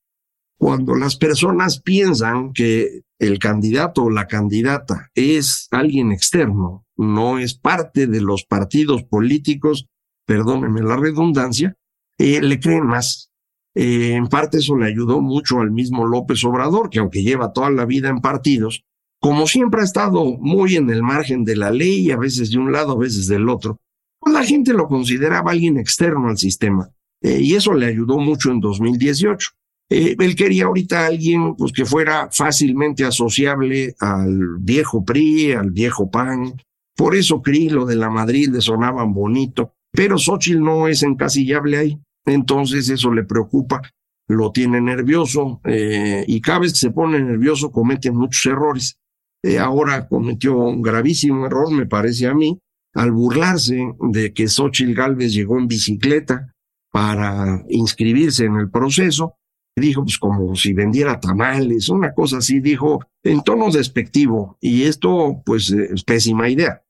Cuando 0.58 0.96
las 0.96 1.18
personas 1.18 1.82
piensan 1.82 2.54
que 2.54 3.02
el 3.20 3.40
candidato 3.40 4.04
o 4.04 4.10
la 4.10 4.28
candidata 4.28 5.10
es 5.16 5.68
alguien 5.72 6.12
externo, 6.12 6.86
no 6.96 7.40
es 7.40 7.56
parte 7.56 8.08
de 8.08 8.22
los 8.22 8.46
partidos 8.46 9.04
políticos, 9.04 9.88
perdónenme 10.26 10.82
la 10.82 10.96
redundancia, 10.96 11.76
eh, 12.18 12.42
le 12.42 12.60
creen 12.60 12.86
más. 12.86 13.32
Eh, 13.74 14.14
en 14.14 14.28
parte 14.28 14.60
eso 14.60 14.78
le 14.78 14.88
ayudó 14.88 15.22
mucho 15.22 15.60
al 15.60 15.72
mismo 15.72 16.06
López 16.06 16.44
Obrador, 16.46 16.90
que 16.90 17.00
aunque 17.00 17.24
lleva 17.24 17.52
toda 17.52 17.70
la 17.70 17.86
vida 17.86 18.10
en 18.10 18.22
partidos, 18.22 18.86
como 19.26 19.48
siempre 19.48 19.82
ha 19.82 19.84
estado 19.84 20.38
muy 20.38 20.76
en 20.76 20.88
el 20.92 21.02
margen 21.02 21.44
de 21.44 21.56
la 21.56 21.72
ley, 21.72 22.12
a 22.12 22.16
veces 22.16 22.52
de 22.52 22.60
un 22.60 22.72
lado, 22.72 22.92
a 22.92 22.98
veces 23.00 23.26
del 23.26 23.50
otro, 23.50 23.80
pues 24.20 24.36
la 24.36 24.44
gente 24.44 24.72
lo 24.72 24.88
consideraba 24.88 25.50
alguien 25.50 25.80
externo 25.80 26.30
al 26.30 26.38
sistema. 26.38 26.92
Eh, 27.24 27.40
y 27.42 27.56
eso 27.56 27.74
le 27.74 27.88
ayudó 27.88 28.20
mucho 28.20 28.52
en 28.52 28.60
2018. 28.60 29.50
Eh, 29.90 30.16
él 30.20 30.36
quería 30.36 30.66
ahorita 30.66 31.08
alguien 31.08 31.56
pues, 31.56 31.72
que 31.72 31.86
fuera 31.86 32.30
fácilmente 32.32 33.04
asociable 33.04 33.96
al 34.00 34.60
viejo 34.60 35.04
PRI, 35.04 35.54
al 35.54 35.72
viejo 35.72 36.12
PAN. 36.12 36.62
Por 36.96 37.16
eso 37.16 37.42
CRI, 37.42 37.70
lo 37.70 37.88
de 37.88 37.96
la 37.96 38.12
Madrid 38.12 38.50
le 38.50 38.62
sonaban 38.62 39.12
bonito, 39.12 39.74
pero 39.92 40.20
Xochitl 40.20 40.62
no 40.62 40.88
es 40.88 41.02
encasillable 41.02 41.78
ahí. 41.80 42.00
Entonces 42.28 42.90
eso 42.90 43.12
le 43.12 43.24
preocupa, 43.24 43.82
lo 44.28 44.52
tiene 44.52 44.82
nervioso 44.82 45.62
eh, 45.66 46.24
y 46.28 46.42
cada 46.42 46.60
vez 46.60 46.74
que 46.74 46.80
se 46.80 46.92
pone 46.92 47.20
nervioso 47.20 47.72
comete 47.72 48.12
muchos 48.12 48.46
errores. 48.46 49.00
Eh, 49.46 49.60
ahora 49.60 50.08
cometió 50.08 50.58
un 50.58 50.82
gravísimo 50.82 51.46
error, 51.46 51.72
me 51.72 51.86
parece 51.86 52.28
a 52.28 52.34
mí, 52.34 52.60
al 52.94 53.12
burlarse 53.12 53.94
de 54.12 54.34
que 54.34 54.48
Xochitl 54.48 54.94
Galvez 54.94 55.34
llegó 55.34 55.60
en 55.60 55.68
bicicleta 55.68 56.54
para 56.92 57.64
inscribirse 57.70 58.46
en 58.46 58.56
el 58.56 58.70
proceso 58.70 59.36
dijo 59.76 60.04
pues 60.04 60.18
como 60.18 60.56
si 60.56 60.74
vendiera 60.74 61.20
tamales, 61.20 61.90
una 61.90 62.14
cosa 62.14 62.38
así, 62.38 62.60
dijo 62.60 63.02
en 63.24 63.44
tono 63.44 63.70
despectivo 63.70 64.58
y 64.62 64.84
esto 64.84 65.42
pues 65.46 65.70
es 65.70 66.04
pésima 66.04 66.50
idea. 66.50 66.82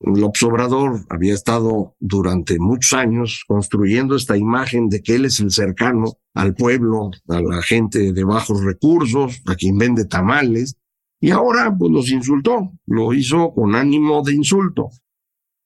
López 0.00 0.42
Obrador 0.42 1.06
había 1.08 1.32
estado 1.32 1.94
durante 1.98 2.58
muchos 2.58 2.92
años 2.92 3.44
construyendo 3.46 4.16
esta 4.16 4.36
imagen 4.36 4.88
de 4.88 5.02
que 5.02 5.14
él 5.14 5.24
es 5.24 5.40
el 5.40 5.50
cercano 5.50 6.12
al 6.34 6.54
pueblo, 6.54 7.10
a 7.28 7.40
la 7.40 7.62
gente 7.62 8.12
de 8.12 8.24
bajos 8.24 8.62
recursos, 8.64 9.40
a 9.46 9.54
quien 9.54 9.78
vende 9.78 10.04
tamales, 10.04 10.76
y 11.24 11.30
ahora 11.30 11.74
pues 11.74 11.90
los 11.90 12.10
insultó, 12.10 12.70
lo 12.84 13.14
hizo 13.14 13.54
con 13.54 13.74
ánimo 13.74 14.22
de 14.22 14.34
insulto. 14.34 14.90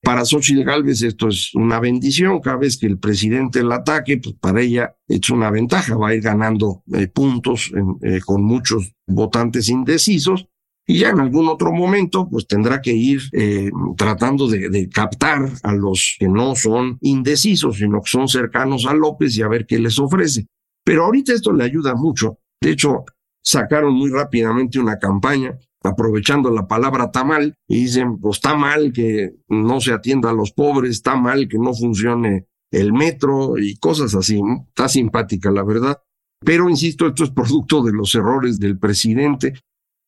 Para 0.00 0.24
Xochitl 0.24 0.62
Gálvez 0.62 1.02
esto 1.02 1.26
es 1.26 1.52
una 1.52 1.80
bendición. 1.80 2.38
Cada 2.38 2.58
vez 2.58 2.78
que 2.78 2.86
el 2.86 3.00
presidente 3.00 3.64
la 3.64 3.74
ataque, 3.74 4.18
pues 4.18 4.36
para 4.36 4.60
ella 4.62 4.94
es 5.08 5.28
una 5.30 5.50
ventaja. 5.50 5.96
Va 5.96 6.10
a 6.10 6.14
ir 6.14 6.22
ganando 6.22 6.84
eh, 6.94 7.08
puntos 7.08 7.72
eh, 8.02 8.20
con 8.24 8.44
muchos 8.44 8.92
votantes 9.08 9.68
indecisos. 9.68 10.46
Y 10.86 11.00
ya 11.00 11.08
en 11.08 11.18
algún 11.18 11.48
otro 11.48 11.72
momento, 11.72 12.28
pues 12.30 12.46
tendrá 12.46 12.80
que 12.80 12.92
ir 12.92 13.20
eh, 13.32 13.68
tratando 13.96 14.46
de, 14.46 14.70
de, 14.70 14.88
captar 14.88 15.50
a 15.64 15.74
los 15.74 16.18
que 16.20 16.28
no 16.28 16.54
son 16.54 16.98
indecisos, 17.00 17.78
sino 17.78 18.00
que 18.00 18.10
son 18.10 18.28
cercanos 18.28 18.86
a 18.86 18.94
López 18.94 19.36
y 19.36 19.42
a 19.42 19.48
ver 19.48 19.66
qué 19.66 19.80
les 19.80 19.98
ofrece. 19.98 20.46
Pero 20.84 21.06
ahorita 21.06 21.32
esto 21.32 21.52
le 21.52 21.64
ayuda 21.64 21.96
mucho. 21.96 22.38
De 22.60 22.70
hecho, 22.70 23.04
sacaron 23.48 23.94
muy 23.94 24.10
rápidamente 24.10 24.78
una 24.78 24.98
campaña 24.98 25.58
aprovechando 25.82 26.50
la 26.50 26.66
palabra 26.66 27.10
tamal 27.10 27.54
y 27.66 27.84
dicen, 27.84 28.18
pues 28.18 28.36
está 28.36 28.54
mal 28.54 28.92
que 28.92 29.36
no 29.48 29.80
se 29.80 29.92
atienda 29.92 30.30
a 30.30 30.34
los 30.34 30.52
pobres, 30.52 30.90
está 30.90 31.16
mal 31.16 31.48
que 31.48 31.58
no 31.58 31.72
funcione 31.72 32.46
el 32.70 32.92
metro 32.92 33.56
y 33.56 33.76
cosas 33.78 34.14
así. 34.14 34.38
Está 34.68 34.88
simpática, 34.88 35.50
la 35.50 35.62
verdad. 35.62 35.98
Pero, 36.44 36.68
insisto, 36.68 37.06
esto 37.06 37.24
es 37.24 37.30
producto 37.30 37.82
de 37.82 37.92
los 37.92 38.14
errores 38.14 38.58
del 38.58 38.78
presidente. 38.78 39.54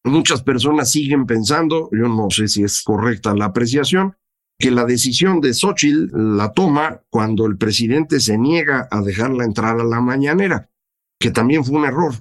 Muchas 0.04 0.42
personas 0.42 0.90
siguen 0.90 1.24
pensando, 1.24 1.88
yo 1.92 2.08
no 2.08 2.28
sé 2.30 2.46
si 2.46 2.62
es 2.62 2.82
correcta 2.82 3.34
la 3.34 3.46
apreciación, 3.46 4.16
que 4.58 4.70
la 4.70 4.84
decisión 4.84 5.40
de 5.40 5.54
Xochitl 5.54 6.36
la 6.36 6.52
toma 6.52 7.00
cuando 7.08 7.46
el 7.46 7.56
presidente 7.56 8.20
se 8.20 8.36
niega 8.36 8.86
a 8.90 9.00
dejarla 9.00 9.44
entrar 9.44 9.80
a 9.80 9.84
la 9.84 10.00
mañanera, 10.00 10.69
que 11.20 11.30
también 11.30 11.64
fue 11.64 11.78
un 11.78 11.84
error. 11.84 12.14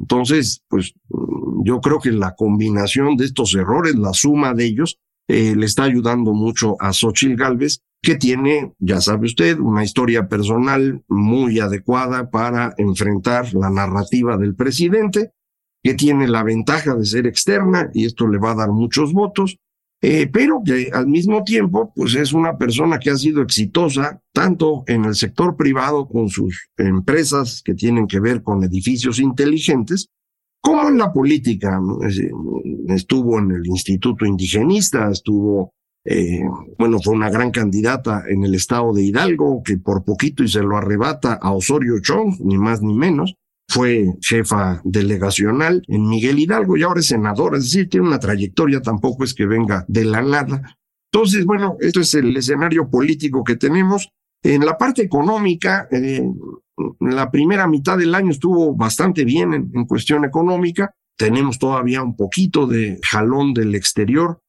Entonces, 0.00 0.62
pues 0.68 0.94
yo 1.62 1.80
creo 1.80 2.00
que 2.00 2.10
la 2.10 2.34
combinación 2.34 3.16
de 3.16 3.26
estos 3.26 3.54
errores, 3.54 3.94
la 3.96 4.14
suma 4.14 4.54
de 4.54 4.64
ellos, 4.64 4.98
eh, 5.28 5.54
le 5.54 5.66
está 5.66 5.84
ayudando 5.84 6.32
mucho 6.32 6.76
a 6.80 6.92
Xochitl 6.92 7.36
Galvez, 7.36 7.82
que 8.00 8.14
tiene, 8.14 8.72
ya 8.78 9.00
sabe 9.00 9.26
usted, 9.26 9.58
una 9.58 9.84
historia 9.84 10.28
personal 10.28 11.02
muy 11.08 11.60
adecuada 11.60 12.30
para 12.30 12.74
enfrentar 12.78 13.52
la 13.52 13.68
narrativa 13.68 14.38
del 14.38 14.54
presidente, 14.54 15.32
que 15.82 15.94
tiene 15.94 16.26
la 16.26 16.42
ventaja 16.42 16.94
de 16.94 17.04
ser 17.04 17.26
externa 17.26 17.90
y 17.92 18.06
esto 18.06 18.26
le 18.26 18.38
va 18.38 18.52
a 18.52 18.56
dar 18.56 18.70
muchos 18.70 19.12
votos, 19.12 19.58
eh, 20.02 20.28
pero 20.30 20.62
que 20.64 20.90
al 20.92 21.06
mismo 21.06 21.42
tiempo, 21.42 21.92
pues 21.94 22.14
es 22.14 22.32
una 22.32 22.58
persona 22.58 22.98
que 22.98 23.10
ha 23.10 23.16
sido 23.16 23.42
exitosa 23.42 24.20
tanto 24.32 24.84
en 24.86 25.06
el 25.06 25.14
sector 25.14 25.56
privado 25.56 26.06
con 26.06 26.28
sus 26.28 26.68
empresas 26.76 27.62
que 27.64 27.74
tienen 27.74 28.06
que 28.06 28.20
ver 28.20 28.42
con 28.42 28.62
edificios 28.62 29.18
inteligentes, 29.18 30.08
como 30.60 30.88
en 30.88 30.98
la 30.98 31.12
política. 31.12 31.80
Estuvo 32.88 33.38
en 33.38 33.52
el 33.52 33.66
Instituto 33.66 34.26
Indigenista, 34.26 35.10
estuvo, 35.10 35.72
eh, 36.04 36.42
bueno, 36.78 36.98
fue 37.02 37.14
una 37.14 37.30
gran 37.30 37.50
candidata 37.50 38.24
en 38.28 38.44
el 38.44 38.54
estado 38.54 38.92
de 38.92 39.04
Hidalgo, 39.04 39.62
que 39.62 39.78
por 39.78 40.04
poquito 40.04 40.44
y 40.44 40.48
se 40.48 40.62
lo 40.62 40.76
arrebata 40.76 41.34
a 41.34 41.52
Osorio 41.52 42.00
Chong, 42.00 42.40
ni 42.40 42.58
más 42.58 42.82
ni 42.82 42.94
menos. 42.94 43.34
Fue 43.68 44.14
jefa 44.20 44.80
delegacional 44.84 45.82
en 45.88 46.08
Miguel 46.08 46.38
Hidalgo 46.38 46.76
y 46.76 46.82
ahora 46.82 47.00
es 47.00 47.06
senadora, 47.06 47.58
es 47.58 47.64
decir, 47.64 47.88
tiene 47.88 48.06
una 48.06 48.18
trayectoria, 48.18 48.80
tampoco 48.80 49.24
es 49.24 49.34
que 49.34 49.46
venga 49.46 49.84
de 49.88 50.04
la 50.04 50.22
nada. 50.22 50.78
Entonces, 51.12 51.44
bueno, 51.44 51.76
esto 51.80 52.00
es 52.00 52.14
el 52.14 52.36
escenario 52.36 52.90
político 52.90 53.42
que 53.42 53.56
tenemos. 53.56 54.08
En 54.42 54.64
la 54.64 54.76
parte 54.76 55.02
económica, 55.02 55.88
eh, 55.90 56.22
la 57.00 57.30
primera 57.30 57.66
mitad 57.66 57.96
del 57.98 58.14
año 58.14 58.30
estuvo 58.30 58.74
bastante 58.74 59.24
bien 59.24 59.54
en, 59.54 59.86
cuestión 59.86 60.24
económica. 60.24 60.94
Tenemos 61.16 61.58
todavía 61.58 62.02
un 62.02 62.16
poquito 62.16 62.66
de 62.66 63.00
jalón 63.02 63.54
del 63.54 63.74
exterior. 63.74 64.40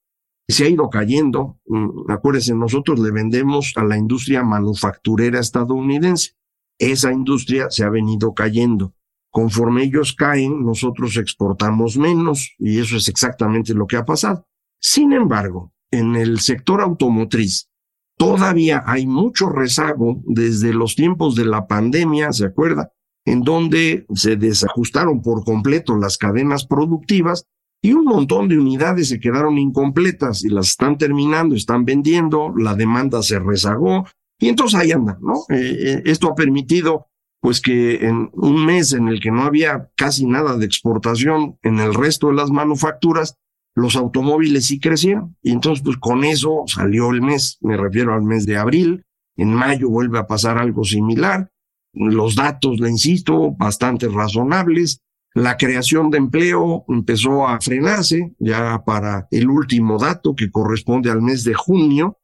Se 0.48 0.66
ha 0.66 0.70
ido 0.70 0.90
cayendo. 0.90 1.60
Mm, 1.66 2.12
acuérdense, 2.12 2.54
nosotros 2.54 3.00
le 3.00 3.12
vendemos 3.12 3.74
a 3.76 3.84
la 3.84 3.98
industria 3.98 4.44
manufacturera 4.44 5.40
estadounidense. 5.40 6.34
Esa 6.78 7.12
industria 7.12 7.70
se 7.70 7.84
ha 7.84 7.90
venido 7.90 8.34
cayendo. 8.34 8.94
Conforme 9.38 9.84
ellos 9.84 10.14
caen, 10.14 10.66
nosotros 10.66 11.16
exportamos 11.16 11.96
menos 11.96 12.56
y 12.58 12.80
eso 12.80 12.98
es 12.98 13.08
exactamente 13.08 13.76
lo 13.76 13.86
que 13.86 13.98
ha 13.98 14.04
pasado. 14.04 14.48
Sin 14.82 15.14
embargo, 15.14 15.72
en 15.92 16.16
el 16.16 16.40
sector 16.40 16.82
automotriz, 16.82 17.70
Todavía 18.18 18.84
hay 18.88 19.06
mucho 19.06 19.48
rezago 19.48 20.24
desde 20.26 20.74
los 20.74 20.96
tiempos 20.96 21.36
de 21.36 21.46
la 21.46 21.68
pandemia, 21.68 22.34
¿se 22.34 22.46
acuerda? 22.46 22.92
En 23.26 23.42
donde 23.42 24.08
se 24.16 24.38
desajustaron 24.38 25.22
por 25.22 25.44
completo 25.44 25.96
las 25.96 26.18
cadenas 26.18 26.66
productivas 26.66 27.46
y 27.80 27.94
un 27.94 28.06
montón 28.06 28.48
de 28.48 28.58
unidades 28.58 29.10
se 29.10 29.20
quedaron 29.20 29.60
incompletas 29.60 30.44
y 30.44 30.50
las 30.50 30.70
están 30.70 30.98
terminando, 30.98 31.54
están 31.54 31.86
vendiendo, 31.86 32.56
la 32.58 32.74
demanda 32.74 33.22
se 33.22 33.38
rezagó 33.38 34.08
y 34.40 34.50
entonces 34.50 34.80
ahí 34.80 34.92
anda, 34.92 35.20
¿no? 35.22 35.36
Eh, 35.56 35.78
eh, 35.80 36.02
esto 36.06 36.32
ha 36.32 36.34
permitido 36.34 37.10
pues 37.42 37.62
que 37.62 38.06
en 38.06 38.30
un 38.34 38.66
mes 38.66 38.94
en 38.94 39.08
el 39.08 39.20
que 39.20 39.32
no 39.32 39.44
había 39.44 39.90
casi 39.96 40.26
nada 40.26 40.58
de 40.58 40.66
exportación 40.66 41.58
en 41.64 41.80
el 41.80 41.94
resto 41.94 42.28
de 42.28 42.34
las 42.34 42.52
manufacturas, 42.52 43.38
los 43.76 43.96
automóviles 43.96 44.66
sí 44.66 44.80
crecieron. 44.80 45.36
Y 45.44 45.52
entonces, 45.52 45.84
pues 45.84 45.98
con 45.98 46.24
eso 46.24 46.64
salió 46.66 47.12
el 47.12 47.22
mes, 47.22 47.58
me 47.62 47.78
refiero 47.78 48.14
al 48.14 48.24
mes 48.24 48.46
de 48.46 48.58
abril. 48.58 49.06
En 49.36 49.54
mayo 49.54 49.90
vuelve 49.90 50.18
a 50.18 50.26
pasar 50.26 50.58
algo 50.58 50.84
similar. 50.84 51.52
Los 51.94 52.36
datos, 52.36 52.80
le 52.80 52.90
insisto, 52.90 53.52
bastante 53.52 54.08
razonables. 54.08 55.02
La 55.36 55.58
creación 55.58 56.10
de 56.10 56.18
empleo 56.18 56.86
empezó 56.88 57.48
a 57.48 57.62
frenarse 57.62 58.34
ya 58.40 58.84
para 58.84 59.28
el 59.30 59.48
último 59.48 60.00
dato 60.00 60.36
que 60.36 60.50
corresponde 60.50 61.12
al 61.12 61.22
mes 61.22 61.44
de 61.44 61.54
junio. 61.54 62.18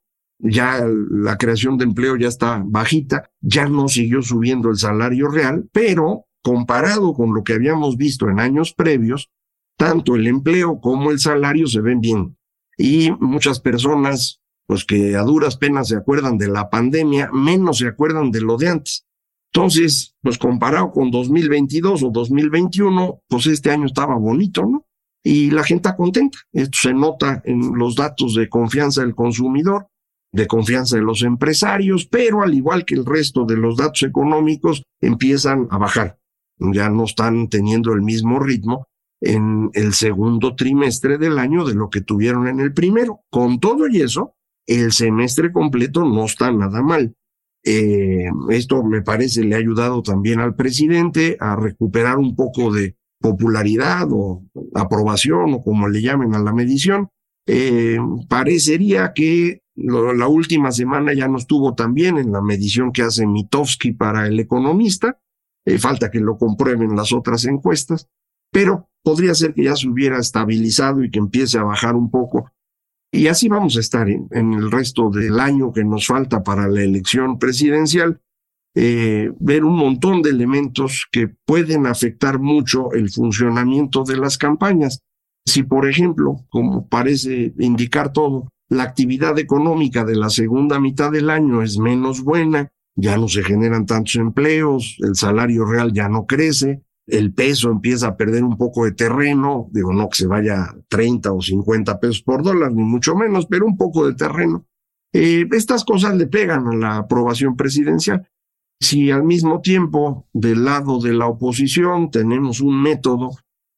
Ya 0.45 0.85
la 0.85 1.38
creación 1.38 1.77
de 1.77 1.85
empleo 1.85 2.17
ya 2.17 2.27
está 2.27 2.62
bajita, 2.65 3.31
ya 3.39 3.65
no 3.67 3.88
siguió 3.88 4.21
subiendo 4.21 4.69
el 4.69 4.77
salario 4.77 5.29
real, 5.29 5.69
pero 5.71 6.25
comparado 6.43 7.13
con 7.13 7.33
lo 7.33 7.43
que 7.43 7.53
habíamos 7.53 7.95
visto 7.95 8.29
en 8.29 8.41
años 8.41 8.73
previos, 8.73 9.31
tanto 9.77 10.15
el 10.15 10.27
empleo 10.27 10.81
como 10.81 11.12
el 11.12 11.19
salario 11.19 11.67
se 11.67 11.79
ven 11.79 12.01
bien. 12.01 12.38
Y 12.77 13.12
muchas 13.19 13.62
personas, 13.62 14.41
pues 14.67 14.83
que 14.83 15.15
a 15.15 15.21
duras 15.21 15.55
penas 15.55 15.88
se 15.88 15.95
acuerdan 15.95 16.38
de 16.38 16.50
la 16.50 16.69
pandemia, 16.69 17.29
menos 17.31 17.77
se 17.77 17.88
acuerdan 17.88 18.29
de 18.29 18.41
lo 18.41 18.57
de 18.57 18.67
antes. 18.67 19.05
Entonces, 19.53 20.15
pues 20.21 20.38
comparado 20.38 20.91
con 20.91 21.09
2022 21.09 22.03
o 22.03 22.09
2021, 22.09 23.21
pues 23.27 23.47
este 23.47 23.71
año 23.71 23.85
estaba 23.85 24.15
bonito, 24.15 24.65
¿no? 24.65 24.85
Y 25.23 25.51
la 25.51 25.63
gente 25.63 25.88
está 25.88 25.95
contenta. 25.95 26.39
Esto 26.51 26.77
se 26.81 26.93
nota 26.93 27.41
en 27.45 27.77
los 27.77 27.95
datos 27.95 28.33
de 28.35 28.50
confianza 28.50 29.01
del 29.01 29.15
consumidor, 29.15 29.88
de 30.34 30.48
confianza 30.48 30.98
de 30.98 31.04
los 31.04 31.22
empresarios, 31.22 32.08
pero 32.08 32.42
al 32.42 32.54
igual 32.54 32.86
que 32.86 32.96
el 32.96 33.06
resto 33.06 33.46
de 33.46 33.56
los 33.56 33.78
datos 33.78 34.04
económicos, 34.04 34.84
empiezan 35.00 35.68
a 35.70 35.78
bajar. 35.78 36.18
Ya 36.58 36.90
no 36.90 37.04
están 37.04 37.50
teniendo 37.50 37.94
el 37.94 38.02
mismo 38.02 38.40
ritmo 38.40 38.88
en 39.22 39.70
el 39.74 39.94
segundo 39.94 40.56
trimestre 40.56 41.18
del 41.18 41.38
año 41.38 41.66
de 41.66 41.75
lo 41.75 41.90
que 41.90 42.02
tuvieron 42.02 42.48
en 42.48 42.60
el 42.60 42.74
primero. 42.74 43.22
Con 43.30 43.60
todo 43.60 43.88
y 43.88 44.02
eso, 44.02 44.36
el 44.66 44.92
semestre 44.92 45.52
completo 45.52 46.04
no 46.04 46.25
está 46.25 46.52
nada 46.52 46.82
mal. 46.82 47.16
Eh, 47.63 48.30
esto 48.50 48.84
me 48.84 49.02
parece 49.04 49.44
le 49.44 49.56
ha 49.56 49.60
ayudado 49.60 50.02
también 50.02 50.40
al 50.40 50.56
presidente 50.56 51.38
a 51.40 51.56
recuperar 51.56 52.18
un 52.18 52.36
poco 52.36 52.74
de 52.74 52.98
popularidad 53.22 54.08
o 54.12 54.44
aprobación 54.74 55.54
o 55.54 55.63
como 55.63 55.88
le 55.88 56.02
llamen 56.02 56.34
a 56.34 56.40
la 56.40 56.54
medición. 56.54 57.10
Eh, 57.46 57.98
parecería 58.28 59.13
que 59.13 59.62
la 59.75 60.27
última 60.27 60.72
semana 60.72 61.13
ya 61.13 61.27
no 61.27 61.38
estuvo 61.38 61.74
tan 61.74 61.94
bien 61.94 62.18
en 62.18 62.32
la 62.32 62.42
medición 62.42 62.92
que 62.92 63.01
hace 63.01 63.25
Mitofsky 63.25 63.94
para 63.94 64.27
el 64.27 64.39
economista. 64.39 65.20
Eh, 65.65 65.80
falta 65.80 66.12
que 66.12 66.20
lo 66.20 66.38
comprueben 66.38 66.96
las 66.96 67.13
otras 67.13 67.46
encuestas, 67.46 68.10
pero 68.51 68.89
podría 69.01 69.34
ser 69.34 69.53
que 69.53 69.63
ya 69.63 69.75
se 69.75 69.88
hubiera 69.88 70.20
estabilizado 70.20 71.03
y 71.03 71.10
que 71.10 71.20
empiece 71.20 71.58
a 71.58 71.63
bajar 71.63 71.96
un 71.96 72.12
poco. 72.12 72.51
Y 73.12 73.27
así 73.27 73.48
vamos 73.48 73.77
a 73.77 73.80
estar 73.80 74.10
en, 74.10 74.53
el 74.53 74.72
resto 74.72 75.10
del 75.10 75.39
año 75.39 75.72
que 75.72 75.84
nos 75.84 76.08
falta 76.08 76.44
para 76.44 76.68
la 76.68 76.82
elección 76.82 77.38
presidencial, 77.38 78.20
eh, 78.75 79.32
ver 79.39 79.63
un 79.63 79.75
montón 79.75 80.22
de 80.22 80.32
elementos 80.32 81.08
que 81.12 81.27
pueden 81.27 81.86
afectar 81.86 82.39
mucho 82.39 82.92
el 82.92 83.12
funcionamiento 83.12 84.03
de 84.03 84.18
las 84.18 84.38
campañas. 84.38 85.00
Si, 85.46 85.63
por 85.63 85.88
ejemplo, 85.88 86.38
como 86.50 86.88
parece 86.88 87.53
indicar 87.60 88.12
todo, 88.12 88.50
la 88.74 88.84
actividad 88.84 89.38
económica 89.39 90.03
de 90.03 90.15
la 90.15 90.30
segunda 90.30 90.80
mitad 90.80 91.12
del 91.12 91.30
año 91.30 91.62
es 91.62 91.77
menos 91.77 92.24
buena, 92.24 92.72
ya 92.96 93.18
no 93.18 93.27
se 93.27 93.44
generan 93.44 93.86
tantos 93.86 94.15
empleos, 94.15 94.98
el 95.00 95.15
salario 95.15 95.65
real 95.65 95.94
ya 95.94 96.10
no 96.10 96.25
crece, 96.25 96.84
el 97.08 97.34
peso 97.34 97.70
empieza 97.70 98.08
a 98.08 98.18
perder 98.18 98.44
un 98.44 98.58
poco 98.58 98.86
de 98.86 98.92
terreno, 98.92 99.68
digo, 99.72 99.94
no 99.94 100.10
que 100.10 100.18
se 100.18 100.27
vaya 100.27 100.74
30 100.89 101.32
o 101.32 101.42
50 101.42 102.00
pesos 102.00 102.22
por 102.22 102.44
dólar, 102.44 102.72
ni 102.72 102.84
mucho 102.84 103.15
menos, 103.15 103.46
pero 103.48 103.65
un 103.65 103.77
poco 103.77 104.08
de 104.08 104.13
terreno. 104.13 104.65
Eh, 105.12 105.45
estas 105.52 105.84
cosas 105.84 106.15
le 106.15 106.28
pegan 106.28 106.67
a 106.67 106.76
la 106.76 106.97
aprobación 106.97 107.56
presidencial. 107.56 108.28
Si 108.80 109.12
al 109.12 109.24
mismo 109.24 109.62
tiempo, 109.62 110.28
del 110.34 110.65
lado 110.65 111.00
de 111.00 111.13
la 111.13 111.28
oposición, 111.28 112.10
tenemos 112.10 112.62
un 112.62 112.82
método 112.82 113.32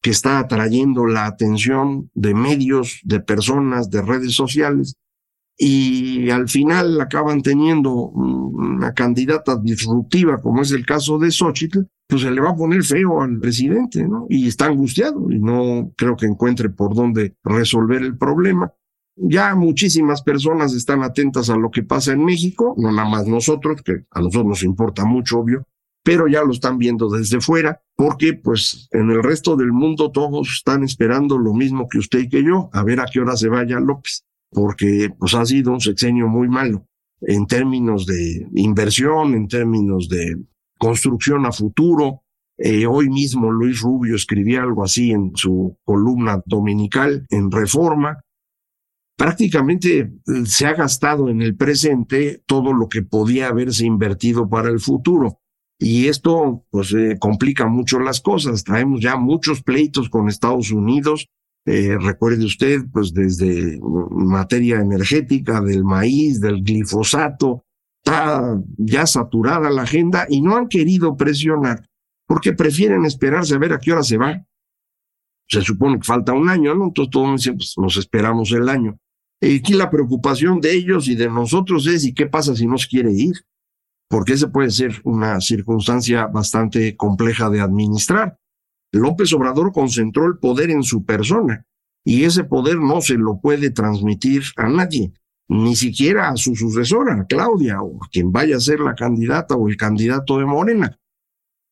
que 0.05 0.11
está 0.11 0.37
atrayendo 0.37 1.07
la 1.07 1.25
atención 1.25 2.11
de 2.13 2.35
medios, 2.35 2.99
de 3.05 3.21
personas, 3.21 3.89
de 3.89 4.03
redes 4.03 4.35
sociales, 4.35 4.93
y 5.57 6.29
al 6.29 6.47
final 6.47 7.01
acaban 7.01 7.41
teniendo 7.41 7.91
una 7.91 8.93
candidata 8.93 9.57
disruptiva, 9.57 10.39
como 10.39 10.61
es 10.61 10.71
el 10.73 10.85
caso 10.85 11.17
de 11.17 11.31
Xochitl, 11.31 11.87
pues 12.07 12.21
se 12.21 12.29
le 12.29 12.39
va 12.39 12.51
a 12.51 12.55
poner 12.55 12.83
feo 12.83 13.19
al 13.19 13.39
presidente, 13.39 14.07
¿no? 14.07 14.27
Y 14.29 14.47
está 14.47 14.67
angustiado 14.67 15.25
y 15.31 15.39
no 15.39 15.91
creo 15.97 16.15
que 16.15 16.27
encuentre 16.27 16.69
por 16.69 16.93
dónde 16.93 17.33
resolver 17.43 18.03
el 18.03 18.15
problema. 18.15 18.71
Ya 19.15 19.55
muchísimas 19.55 20.21
personas 20.21 20.75
están 20.75 21.01
atentas 21.01 21.49
a 21.49 21.57
lo 21.57 21.71
que 21.71 21.81
pasa 21.81 22.13
en 22.13 22.23
México, 22.23 22.75
no 22.77 22.91
nada 22.91 23.09
más 23.09 23.25
nosotros, 23.25 23.81
que 23.81 24.05
a 24.11 24.19
nosotros 24.19 24.45
nos 24.45 24.61
importa 24.61 25.03
mucho, 25.03 25.39
obvio, 25.39 25.65
pero 26.05 26.27
ya 26.27 26.43
lo 26.43 26.51
están 26.51 26.77
viendo 26.77 27.09
desde 27.09 27.41
fuera, 27.41 27.81
porque 27.95 28.35
pues 28.35 28.87
en 28.91 29.09
el 29.09 29.23
resto 29.23 29.55
del 29.55 29.73
mundo 29.73 30.11
todos 30.11 30.47
están 30.49 30.83
esperando 30.83 31.39
lo 31.39 31.51
mismo 31.55 31.87
que 31.89 31.97
usted 31.97 32.19
y 32.19 32.29
que 32.29 32.43
yo, 32.43 32.69
a 32.73 32.83
ver 32.83 32.99
a 32.99 33.07
qué 33.11 33.19
hora 33.19 33.35
se 33.35 33.49
vaya 33.49 33.79
López, 33.79 34.23
porque 34.51 35.09
pues 35.17 35.33
ha 35.33 35.43
sido 35.47 35.71
un 35.71 35.81
sexenio 35.81 36.27
muy 36.27 36.47
malo 36.47 36.85
en 37.21 37.47
términos 37.47 38.05
de 38.05 38.47
inversión, 38.53 39.33
en 39.33 39.47
términos 39.47 40.07
de 40.07 40.37
construcción 40.77 41.43
a 41.47 41.51
futuro. 41.51 42.21
Eh, 42.55 42.85
hoy 42.85 43.09
mismo 43.09 43.51
Luis 43.51 43.81
Rubio 43.81 44.15
escribía 44.15 44.61
algo 44.61 44.83
así 44.83 45.09
en 45.09 45.31
su 45.33 45.75
columna 45.83 46.39
dominical 46.45 47.25
en 47.31 47.49
Reforma. 47.49 48.21
Prácticamente 49.17 49.99
eh, 50.01 50.11
se 50.45 50.67
ha 50.67 50.73
gastado 50.73 51.29
en 51.29 51.41
el 51.41 51.55
presente 51.55 52.43
todo 52.45 52.73
lo 52.73 52.89
que 52.89 53.01
podía 53.01 53.47
haberse 53.47 53.87
invertido 53.87 54.47
para 54.47 54.69
el 54.69 54.79
futuro. 54.79 55.39
Y 55.85 56.07
esto 56.07 56.65
pues 56.71 56.91
eh, 56.93 57.15
complica 57.19 57.67
mucho 57.67 57.99
las 57.99 58.19
cosas. 58.19 58.63
Traemos 58.63 59.01
ya 59.01 59.17
muchos 59.17 59.61
pleitos 59.61 60.09
con 60.09 60.27
Estados 60.27 60.71
Unidos. 60.71 61.27
recuerde 61.63 62.43
usted, 62.43 62.81
pues 62.91 63.13
desde 63.13 63.79
materia 63.81 64.79
energética, 64.79 65.61
del 65.61 65.83
maíz, 65.83 66.41
del 66.41 66.63
glifosato, 66.63 67.65
está 68.03 68.59
ya 68.77 69.05
saturada 69.05 69.69
la 69.69 69.83
agenda 69.83 70.25
y 70.27 70.41
no 70.41 70.55
han 70.55 70.69
querido 70.69 71.15
presionar 71.15 71.87
porque 72.25 72.53
prefieren 72.53 73.05
esperarse 73.05 73.53
a 73.53 73.59
ver 73.59 73.73
a 73.73 73.79
qué 73.79 73.91
hora 73.91 74.01
se 74.01 74.17
va. 74.17 74.43
Se 75.47 75.61
supone 75.61 75.99
que 75.99 76.03
falta 76.03 76.33
un 76.33 76.49
año, 76.49 76.73
¿no? 76.73 76.85
Entonces 76.85 77.11
todos 77.11 77.35
dicen, 77.37 77.57
pues 77.57 77.75
nos 77.77 77.95
esperamos 77.97 78.51
el 78.51 78.67
año. 78.69 78.97
Y 79.39 79.59
aquí 79.59 79.73
la 79.73 79.91
preocupación 79.91 80.61
de 80.61 80.73
ellos 80.73 81.07
y 81.07 81.15
de 81.15 81.29
nosotros 81.29 81.85
es, 81.85 82.05
¿y 82.05 82.13
qué 82.15 82.25
pasa 82.25 82.55
si 82.55 82.65
nos 82.65 82.87
quiere 82.87 83.11
ir? 83.11 83.35
Porque 84.09 84.33
esa 84.33 84.51
puede 84.51 84.71
ser 84.71 85.01
una 85.03 85.41
circunstancia 85.41 86.27
bastante 86.27 86.95
compleja 86.95 87.49
de 87.49 87.61
administrar. 87.61 88.37
López 88.91 89.33
Obrador 89.33 89.71
concentró 89.71 90.25
el 90.25 90.37
poder 90.37 90.69
en 90.69 90.83
su 90.83 91.03
persona 91.05 91.65
y 92.03 92.23
ese 92.23 92.43
poder 92.43 92.77
no 92.77 93.01
se 93.01 93.15
lo 93.15 93.39
puede 93.41 93.71
transmitir 93.71 94.43
a 94.57 94.69
nadie 94.69 95.13
ni 95.47 95.75
siquiera 95.75 96.29
a 96.29 96.37
su 96.37 96.55
sucesora, 96.55 97.25
Claudia, 97.27 97.81
o 97.81 98.03
a 98.03 98.07
quien 98.09 98.31
vaya 98.31 98.57
a 98.57 98.61
ser 98.61 98.79
la 98.79 98.95
candidata 98.95 99.55
o 99.55 99.69
el 99.69 99.77
candidato 99.77 100.39
de 100.39 100.45
Morena. 100.45 100.99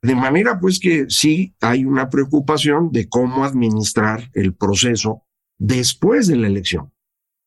De 0.01 0.15
manera 0.15 0.59
pues 0.59 0.79
que 0.79 1.05
sí 1.09 1.55
hay 1.61 1.85
una 1.85 2.09
preocupación 2.09 2.91
de 2.91 3.07
cómo 3.07 3.45
administrar 3.45 4.29
el 4.33 4.53
proceso 4.53 5.23
después 5.57 6.27
de 6.27 6.35
la 6.35 6.47
elección. 6.47 6.91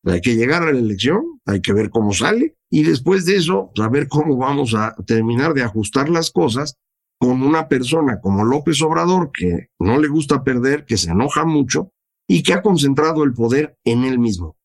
Hay 0.05 0.21
que 0.21 0.37
llegar 0.37 0.63
a 0.63 0.73
la 0.73 0.79
elección, 0.79 1.41
hay 1.45 1.61
que 1.61 1.73
ver 1.73 1.91
cómo 1.91 2.13
sale 2.13 2.56
y 2.71 2.83
después 2.83 3.25
de 3.25 3.37
eso 3.37 3.71
saber 3.75 4.09
cómo 4.09 4.37
vamos 4.37 4.75
a 4.75 4.95
terminar 5.07 5.55
de 5.55 5.63
ajustar 5.63 6.09
las 6.09 6.31
cosas 6.31 6.77
con 7.19 7.43
una 7.43 7.69
persona 7.69 8.21
como 8.21 8.45
López 8.45 8.83
Obrador 8.83 9.31
que 9.33 9.69
no 9.79 9.99
le 9.99 10.09
gusta 10.09 10.45
perder, 10.45 10.85
que 10.85 10.97
se 10.97 11.11
enoja 11.11 11.45
mucho 11.45 11.93
y 12.29 12.43
que 12.43 12.53
ha 12.53 12.63
concentrado 12.63 13.25
el 13.25 13.33
poder 13.33 13.79
en 13.85 14.05
él 14.05 14.19
mismo 14.19 14.57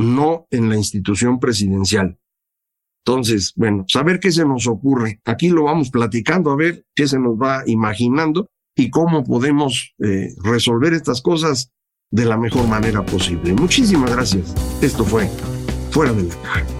no 0.00 0.46
en 0.50 0.68
la 0.68 0.76
institución 0.76 1.38
presidencial. 1.38 2.18
Entonces, 3.04 3.52
bueno, 3.56 3.84
saber 3.88 4.20
qué 4.20 4.30
se 4.30 4.44
nos 4.44 4.66
ocurre. 4.66 5.20
Aquí 5.24 5.48
lo 5.48 5.64
vamos 5.64 5.90
platicando, 5.90 6.50
a 6.50 6.56
ver 6.56 6.84
qué 6.94 7.08
se 7.08 7.18
nos 7.18 7.36
va 7.36 7.62
imaginando 7.66 8.48
y 8.76 8.90
cómo 8.90 9.24
podemos 9.24 9.94
eh, 9.98 10.34
resolver 10.42 10.92
estas 10.92 11.22
cosas 11.22 11.72
de 12.10 12.24
la 12.24 12.36
mejor 12.36 12.66
manera 12.68 13.04
posible. 13.04 13.54
Muchísimas 13.54 14.10
gracias. 14.10 14.54
Esto 14.82 15.04
fue 15.04 15.28
Fuera 15.90 16.12
de 16.12 16.24
la 16.24 16.34
Caja. 16.42 16.79